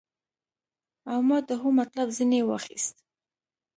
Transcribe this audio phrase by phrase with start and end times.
[1.11, 2.95] او ما د هو مطلب ځنې واخيست.